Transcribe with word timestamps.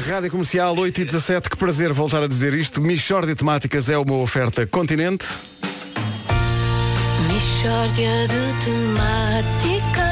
Rádio 0.00 0.30
Comercial 0.30 0.76
8 0.76 1.00
e 1.00 1.04
17, 1.06 1.48
que 1.48 1.56
prazer 1.56 1.90
voltar 1.90 2.22
a 2.22 2.26
dizer 2.28 2.52
isto. 2.52 2.82
Michórdia 2.82 3.34
de 3.34 3.38
Temáticas 3.38 3.88
é 3.88 3.96
uma 3.96 4.16
oferta 4.16 4.66
continente. 4.66 5.24
Mishória 7.26 8.28
de 8.28 8.54
temáticas 8.64 10.06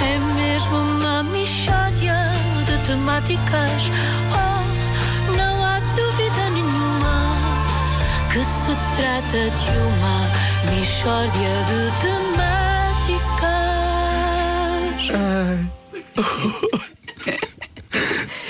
É 0.00 0.18
mesmo 0.36 0.76
uma 0.76 1.24
mishória 1.24 2.32
de 2.66 2.78
temáticas 2.86 3.82
Oh, 4.32 4.62
não 5.36 5.64
há 5.64 5.80
dúvida 5.96 6.50
nenhuma 6.50 7.36
Que 8.32 8.44
se 8.44 8.76
trata 8.96 9.50
de 9.50 9.70
uma 9.78 10.30
mishória 10.70 11.54
de 11.68 11.80
temáticas 12.00 12.54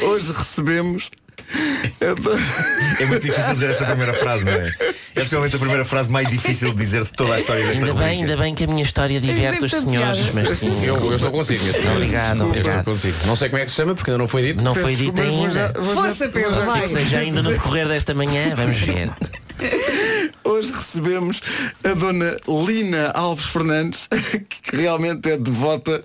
Hoje 0.07 0.33
recebemos. 0.33 1.11
É 3.01 3.05
muito 3.07 3.23
difícil 3.23 3.55
dizer 3.55 3.71
esta 3.71 3.85
primeira 3.85 4.13
frase, 4.15 4.45
não 4.45 4.53
é? 4.53 4.73
É 5.15 5.21
possivelmente 5.21 5.57
a 5.57 5.59
primeira 5.59 5.85
frase 5.85 6.11
mais 6.11 6.29
difícil 6.29 6.71
de 6.73 6.77
dizer 6.77 7.05
de 7.05 7.13
toda 7.13 7.35
a 7.35 7.39
história 7.39 7.63
desta 7.63 7.79
Ainda 7.81 7.93
rubrica. 7.93 8.09
bem, 8.11 8.21
ainda 8.23 8.37
bem 8.37 8.55
que 8.55 8.65
a 8.65 8.67
minha 8.67 8.83
história 8.83 9.21
diverte 9.21 9.65
os 9.65 9.73
senhores, 9.73 10.33
mas 10.33 10.59
sim. 10.59 10.85
Eu, 10.85 10.97
eu 10.97 11.15
estou 11.17 11.31
consigo, 11.31 11.63
minha 11.63 11.73
senhora. 11.75 11.97
Obrigado, 11.97 12.41
Eu 12.41 12.47
obrigado. 12.47 12.79
estou 12.79 12.95
consigo. 12.95 13.17
Não 13.27 13.37
sei 13.37 13.49
como 13.49 13.61
é 13.63 13.65
que 13.65 13.71
se 13.71 13.77
chama, 13.77 13.95
porque 13.95 14.11
ainda 14.11 14.19
não 14.23 14.29
foi 14.29 14.43
dito. 14.43 14.65
Não 14.65 14.75
foi 14.75 14.95
dito 14.95 15.21
ainda. 15.21 15.51
já- 15.53 15.73
Força, 15.95 16.29
Pedro. 16.29 16.61
Que 16.81 16.87
seja 16.89 17.19
ainda 17.19 17.43
no 17.43 17.51
decorrer 17.53 17.89
desta 17.89 18.15
manhã, 18.15 18.55
vamos 18.55 18.79
ver. 18.81 19.11
Hoje 20.45 20.73
recebemos 20.73 21.41
a 21.85 21.95
dona 21.95 22.37
Lina 22.67 23.11
Alves 23.15 23.47
Fernandes, 23.47 24.09
que 24.71 24.77
realmente 24.77 25.31
é 25.31 25.37
devota 25.39 26.03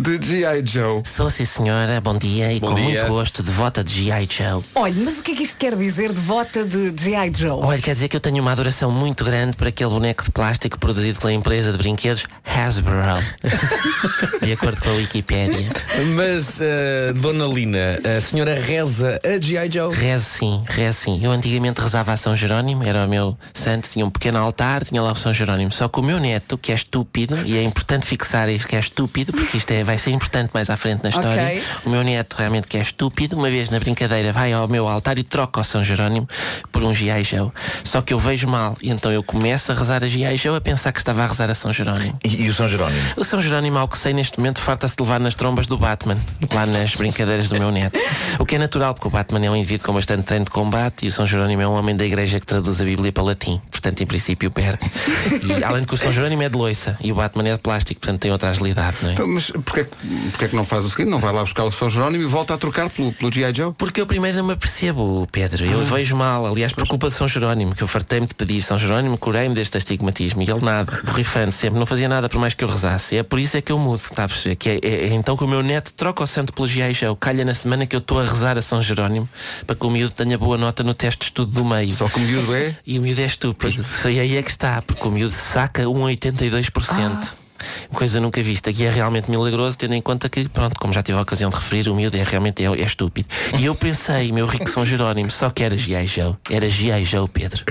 de 0.00 0.18
G.I. 0.26 0.62
Joe. 0.64 1.02
Sou 1.04 1.28
sim 1.28 1.44
senhora, 1.44 2.00
bom 2.00 2.16
dia 2.16 2.50
e 2.52 2.58
Bom 2.58 2.68
com 2.68 2.74
dia. 2.74 2.84
muito 2.84 3.06
gosto, 3.06 3.42
devota 3.42 3.84
de 3.84 3.92
G.I. 4.04 4.26
Joe. 4.30 4.64
Olha, 4.74 4.94
mas 4.96 5.18
o 5.18 5.22
que 5.22 5.32
é 5.32 5.34
que 5.34 5.42
isto 5.42 5.58
quer 5.58 5.76
dizer 5.76 6.10
de 6.12 6.20
vota 6.20 6.64
de 6.64 6.94
G.I. 6.98 7.30
Joe? 7.36 7.60
Olha, 7.62 7.82
quer 7.82 7.92
dizer 7.92 8.08
que 8.08 8.16
eu 8.16 8.20
tenho 8.20 8.40
uma 8.40 8.50
adoração 8.52 8.90
muito 8.90 9.22
grande 9.24 9.54
por 9.54 9.66
aquele 9.66 9.90
boneco 9.90 10.24
de 10.24 10.30
plástico 10.30 10.78
produzido 10.78 11.18
pela 11.20 11.34
empresa 11.34 11.70
de 11.70 11.76
brinquedos 11.76 12.24
Hasbro. 12.44 12.94
de 14.42 14.52
acordo 14.52 14.80
com 14.80 14.88
a 14.88 14.92
Wikipédia. 14.94 15.68
Mas, 16.16 16.60
eh, 16.62 17.12
Dona 17.16 17.44
Lina, 17.44 17.98
a 18.16 18.20
senhora 18.22 18.58
reza 18.58 19.18
a 19.22 19.38
G.I. 19.38 19.70
Joe? 19.70 19.94
Rezo 19.94 20.24
sim, 20.24 20.64
rezo 20.66 20.98
sim. 20.98 21.20
Eu 21.22 21.30
antigamente 21.30 21.78
rezava 21.80 22.12
a 22.12 22.16
São 22.16 22.34
Jerónimo, 22.34 22.84
era 22.84 23.04
o 23.04 23.08
meu 23.08 23.36
santo, 23.52 23.88
tinha 23.90 24.06
um 24.06 24.10
pequeno 24.10 24.38
altar, 24.38 24.82
tinha 24.82 25.02
lá 25.02 25.12
o 25.12 25.14
São 25.14 25.34
Jerónimo. 25.34 25.70
Só 25.72 25.88
que 25.88 26.00
o 26.00 26.02
meu 26.02 26.18
neto, 26.18 26.56
que 26.56 26.72
é 26.72 26.74
estúpido, 26.74 27.36
e 27.44 27.58
é 27.58 27.62
importante 27.62 28.06
fixar 28.06 28.48
isto 28.48 28.66
que 28.66 28.76
é 28.76 28.80
estúpido, 28.80 29.32
porque 29.32 29.58
isto 29.58 29.70
é, 29.72 29.89
vai 29.90 29.98
ser 29.98 30.12
importante 30.12 30.50
mais 30.54 30.70
à 30.70 30.76
frente 30.76 31.02
na 31.02 31.10
história. 31.10 31.42
Ok. 31.42 31.62
O 31.84 31.90
meu 31.90 32.04
neto 32.04 32.34
realmente 32.34 32.68
que 32.68 32.78
é 32.78 32.80
estúpido, 32.80 33.36
uma 33.36 33.50
vez 33.50 33.70
na 33.70 33.80
brincadeira 33.80 34.32
vai 34.32 34.52
ao 34.52 34.68
meu 34.68 34.86
altar 34.86 35.18
e 35.18 35.24
troca 35.24 35.60
o 35.60 35.64
São 35.64 35.82
Jerónimo 35.82 36.28
por 36.70 36.84
um 36.84 36.94
G.I. 36.94 37.24
Joe. 37.24 37.50
Só 37.82 38.00
que 38.00 38.14
eu 38.14 38.18
vejo 38.20 38.46
mal, 38.46 38.76
e 38.80 38.88
então 38.88 39.10
eu 39.10 39.20
começo 39.20 39.72
a 39.72 39.74
rezar 39.74 40.04
a 40.04 40.08
G.I. 40.08 40.36
Joe 40.36 40.56
a 40.56 40.60
pensar 40.60 40.92
que 40.92 41.00
estava 41.00 41.24
a 41.24 41.26
rezar 41.26 41.50
a 41.50 41.56
São 41.56 41.72
Jerónimo. 41.72 42.16
E, 42.24 42.44
e 42.44 42.48
o 42.48 42.54
São 42.54 42.68
Jerónimo? 42.68 43.02
O 43.16 43.24
São 43.24 43.42
Jerónimo, 43.42 43.78
ao 43.78 43.88
que 43.88 43.98
sei 43.98 44.12
neste 44.12 44.38
momento, 44.38 44.60
farta-se 44.60 44.94
de 44.94 45.02
levar 45.02 45.18
nas 45.18 45.34
trombas 45.34 45.66
do 45.66 45.76
Batman, 45.76 46.16
lá 46.54 46.64
nas 46.66 46.94
brincadeiras 46.94 47.48
do 47.48 47.58
meu 47.58 47.72
neto. 47.72 47.98
O 48.38 48.46
que 48.46 48.54
é 48.54 48.58
natural, 48.58 48.94
porque 48.94 49.08
o 49.08 49.10
Batman 49.10 49.44
é 49.44 49.50
um 49.50 49.56
indivíduo 49.56 49.86
com 49.86 49.94
bastante 49.94 50.22
treino 50.22 50.44
de 50.44 50.52
combate 50.52 51.04
e 51.04 51.08
o 51.08 51.12
São 51.12 51.26
Jerónimo 51.26 51.62
é 51.62 51.66
um 51.66 51.72
homem 51.72 51.96
da 51.96 52.04
igreja 52.04 52.38
que 52.38 52.46
traduz 52.46 52.80
a 52.80 52.84
Bíblia 52.84 53.10
para 53.10 53.24
latim. 53.24 53.60
Portanto, 53.72 54.00
em 54.00 54.06
princípio, 54.06 54.52
perde. 54.52 54.78
E 55.42 55.64
além 55.64 55.80
de 55.80 55.88
que 55.88 55.94
o 55.94 55.96
São 55.96 56.12
Jerónimo 56.12 56.44
é 56.44 56.48
de 56.48 56.56
loiça 56.56 56.96
e 57.00 57.10
o 57.10 57.16
Batman 57.16 57.48
é 57.48 57.52
de 57.54 57.58
plástico, 57.58 58.00
portanto 58.00 58.20
tem 58.20 58.30
outra 58.30 58.50
agilidade, 58.50 58.98
não 59.02 59.10
é? 59.10 59.12
Então, 59.14 59.26
mas 59.26 59.50
porquê, 59.84 60.06
que- 60.06 60.30
porquê 60.30 60.48
que 60.48 60.56
não 60.56 60.64
faz 60.64 60.84
o 60.84 60.90
seguinte? 60.90 61.08
Não 61.10 61.18
vai 61.18 61.32
lá 61.32 61.40
buscar 61.42 61.64
o 61.64 61.70
São 61.70 61.88
Jerónimo 61.90 62.22
e 62.24 62.26
volta 62.26 62.54
a 62.54 62.58
trocar 62.58 62.90
pelo, 62.90 63.12
pelo 63.12 63.32
G.I. 63.32 63.54
Joe? 63.54 63.72
Porque 63.72 64.00
eu 64.00 64.06
primeiro 64.06 64.38
não 64.38 64.46
me 64.46 64.52
apercebo, 64.52 65.28
Pedro. 65.30 65.64
Eu 65.64 65.84
vejo 65.84 66.16
mal, 66.16 66.46
aliás, 66.46 66.72
por 66.72 66.86
culpa 66.86 67.08
de 67.08 67.14
São 67.14 67.26
Jerónimo, 67.28 67.74
que 67.74 67.82
eu 67.82 67.88
fartei-me 67.88 68.26
de 68.26 68.34
pedir 68.34 68.62
São 68.62 68.78
Jerónimo, 68.78 69.16
curei-me 69.18 69.54
deste 69.54 69.76
astigmatismo. 69.76 70.42
E 70.42 70.50
ele 70.50 70.60
nada, 70.64 71.00
borrifando 71.04 71.52
sempre, 71.52 71.78
não 71.78 71.86
fazia 71.86 72.08
nada 72.08 72.28
por 72.28 72.38
mais 72.38 72.54
que 72.54 72.64
eu 72.64 72.68
rezasse. 72.68 73.16
É 73.16 73.22
por 73.22 73.38
isso 73.38 73.56
é 73.56 73.60
que 73.60 73.72
eu 73.72 73.78
mudo, 73.78 74.00
está 74.00 74.24
a 74.24 74.28
perceber? 74.28 74.56
Que 74.56 74.68
é, 74.70 74.78
é- 74.82 75.04
é 75.08 75.14
então 75.14 75.36
que 75.36 75.44
o 75.44 75.48
meu 75.48 75.62
neto 75.62 75.92
troca 75.94 76.22
o 76.22 76.26
santo 76.26 76.52
pelo 76.52 76.66
G.I. 76.68 76.94
Joe. 76.94 77.16
Calha 77.18 77.44
na 77.44 77.54
semana 77.54 77.86
que 77.86 77.94
eu 77.96 78.00
estou 78.00 78.20
a 78.20 78.24
rezar 78.24 78.56
a 78.58 78.62
São 78.62 78.82
Jerónimo 78.82 79.28
para 79.66 79.76
que 79.76 79.86
o 79.86 79.90
miúdo 79.90 80.12
tenha 80.12 80.36
boa 80.38 80.56
nota 80.58 80.82
no 80.82 80.94
teste 80.94 81.18
de 81.20 81.24
estudo 81.26 81.52
do 81.52 81.64
meio. 81.64 81.92
Só 81.92 82.08
que 82.08 82.18
o 82.18 82.22
miúdo 82.22 82.54
é. 82.54 82.76
E 82.86 82.98
o 82.98 83.02
miúdo 83.02 83.20
é 83.20 83.24
estúpido. 83.26 83.84
Sei 83.92 84.18
aí 84.20 84.36
é 84.36 84.42
que 84.42 84.50
está, 84.50 84.80
porque 84.82 85.06
o 85.06 85.10
miúdo 85.10 85.32
saca 85.34 85.88
um 85.88 86.02
82%. 86.04 87.34
Coisa 87.92 88.20
nunca 88.20 88.42
vista, 88.42 88.72
que 88.72 88.84
é 88.84 88.90
realmente 88.90 89.30
milagroso, 89.30 89.76
tendo 89.78 89.94
em 89.94 90.00
conta 90.00 90.28
que, 90.28 90.48
pronto, 90.48 90.78
como 90.78 90.92
já 90.92 91.02
tive 91.02 91.18
a 91.18 91.22
ocasião 91.22 91.50
de 91.50 91.56
referir, 91.56 91.88
o 91.88 91.94
miúdo 91.94 92.16
é 92.16 92.22
realmente 92.22 92.64
é, 92.64 92.68
é 92.68 92.84
estúpido. 92.84 93.28
E 93.58 93.64
eu 93.64 93.74
pensei, 93.74 94.32
meu 94.32 94.46
rico 94.46 94.68
São 94.70 94.84
Jerónimo, 94.84 95.30
só 95.30 95.50
que 95.50 95.62
era 95.62 95.76
G.I. 95.76 96.06
Joe. 96.06 96.36
Era 96.48 96.68
G.I. 96.68 97.04
Joe, 97.04 97.28
Pedro. 97.28 97.64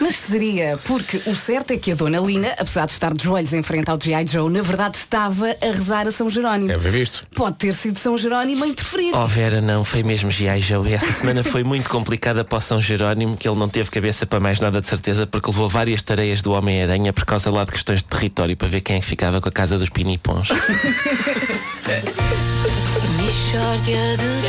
Mas 0.00 0.16
seria, 0.16 0.78
porque 0.84 1.22
o 1.26 1.34
certo 1.34 1.72
é 1.72 1.76
que 1.76 1.92
a 1.92 1.94
Dona 1.94 2.18
Lina, 2.18 2.54
apesar 2.58 2.86
de 2.86 2.92
estar 2.92 3.12
de 3.14 3.22
joelhos 3.22 3.52
em 3.52 3.62
frente 3.62 3.90
ao 3.90 3.98
G.I. 4.00 4.26
Joe, 4.26 4.50
na 4.50 4.62
verdade 4.62 4.96
estava 4.96 5.46
a 5.60 5.66
rezar 5.66 6.06
a 6.06 6.10
São 6.10 6.28
Jerónimo. 6.28 6.72
É 6.72 6.78
bem 6.78 6.90
visto. 6.90 7.26
Pode 7.34 7.56
ter 7.56 7.72
sido 7.72 7.98
São 7.98 8.16
Jerónimo 8.18 8.64
a 8.64 8.66
interferir. 8.66 9.12
Oh 9.14 9.26
Vera, 9.26 9.60
não, 9.60 9.84
foi 9.84 10.02
mesmo 10.02 10.30
G.I. 10.30 10.60
Joe. 10.60 10.92
Essa 10.92 11.12
semana 11.12 11.44
foi 11.44 11.62
muito 11.62 11.88
complicada 11.88 12.44
para 12.44 12.58
o 12.58 12.60
São 12.60 12.80
Jerónimo, 12.80 13.36
que 13.36 13.48
ele 13.48 13.58
não 13.58 13.68
teve 13.68 13.90
cabeça 13.90 14.26
para 14.26 14.40
mais 14.40 14.58
nada 14.60 14.80
de 14.80 14.86
certeza, 14.86 15.26
porque 15.26 15.50
levou 15.50 15.68
várias 15.68 16.02
tareias 16.02 16.42
do 16.42 16.52
Homem-Aranha 16.52 17.12
por 17.12 17.24
causa 17.24 17.50
lá 17.50 17.64
de 17.64 17.72
questões 17.72 18.00
de 18.00 18.06
território, 18.06 18.56
para 18.56 18.68
ver 18.68 18.80
quem 18.80 18.96
é 18.96 19.00
que 19.00 19.06
ficava 19.06 19.29
com 19.38 19.50
a 19.50 19.52
casa 19.52 19.78
dos 19.78 19.90
pinipons. 19.90 20.48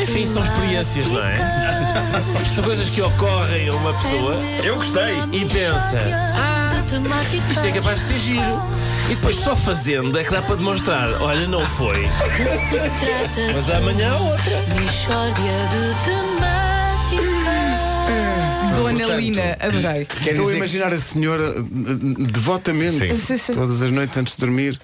Enfim, 0.02 0.24
são 0.24 0.42
experiências, 0.42 1.04
não 1.06 1.22
é? 1.22 1.36
São 2.54 2.64
coisas 2.64 2.88
que 2.88 3.02
ocorrem 3.02 3.68
a 3.68 3.74
uma 3.74 3.92
pessoa 3.94 4.36
Eu 4.62 4.76
gostei! 4.76 5.14
e 5.32 5.44
pensa, 5.44 5.98
ah, 6.34 6.72
isto 7.50 7.66
é 7.66 7.72
capaz 7.72 8.00
de 8.00 8.06
ser 8.06 8.18
giro. 8.18 8.62
E 9.06 9.14
depois 9.14 9.36
só 9.36 9.54
fazendo 9.56 10.18
é 10.18 10.24
que 10.24 10.30
dá 10.30 10.40
para 10.40 10.56
demonstrar, 10.56 11.20
olha, 11.20 11.46
não 11.46 11.66
foi. 11.66 12.08
Mas 13.54 13.68
amanhã 13.70 14.16
outra. 14.16 14.62
De 14.62 14.84
Dona 19.30 19.42
portanto, 19.42 19.72
Lina, 19.74 19.80
adorei. 19.88 20.04
Quer 20.06 20.30
Estou 20.32 20.48
a 20.48 20.54
imaginar 20.54 20.92
a 20.92 20.98
senhora 20.98 21.54
eh, 21.56 22.24
devotamente, 22.30 23.16
Sim, 23.16 23.36
sim. 23.38 23.52
todas 23.52 23.80
as 23.82 23.90
noites 23.90 24.16
antes 24.16 24.34
de 24.34 24.40
dormir. 24.40 24.80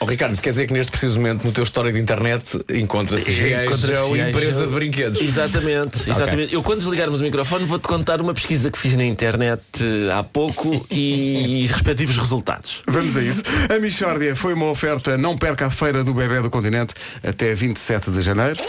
oh, 0.00 0.04
Ricardo, 0.04 0.40
quer 0.40 0.50
dizer 0.50 0.66
que 0.66 0.72
neste 0.72 0.90
preciso 0.90 1.18
momento 1.18 1.44
no 1.44 1.52
teu 1.52 1.64
histórico 1.64 1.94
de 1.96 2.02
internet 2.02 2.58
encontra-se 2.72 3.24
Joe, 3.32 4.16
G.I. 4.18 4.28
empresa 4.28 4.66
de 4.66 4.72
brinquedos. 4.74 5.20
Exatamente, 5.20 6.10
exatamente. 6.10 6.54
Eu 6.54 6.62
quando 6.62 6.78
desligarmos 6.80 7.20
o 7.20 7.22
microfone 7.22 7.64
vou-te 7.64 7.88
contar 7.88 8.20
uma 8.20 8.34
pesquisa 8.34 8.70
que 8.70 8.78
fiz 8.78 8.94
na 8.96 9.04
internet 9.04 9.62
eh, 9.80 10.12
há 10.12 10.22
pouco 10.22 10.84
e, 10.90 11.66
respectivos 11.70 12.16
resultados. 12.16 12.82
Vamos 12.86 13.16
a 13.16 13.22
isso. 13.22 13.42
A 13.74 13.78
Michórdia 13.78 14.36
foi 14.36 14.54
uma 14.54 14.66
oferta 14.66 15.16
Não 15.16 15.36
perca 15.36 15.66
a 15.66 15.70
Feira 15.70 16.04
do 16.04 16.12
Bebé 16.12 16.40
do 16.42 16.50
Continente 16.50 16.94
até 17.22 17.54
27 17.54 18.10
de 18.10 18.22
janeiro. 18.22 18.62